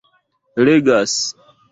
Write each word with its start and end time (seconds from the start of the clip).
legas 0.65 1.13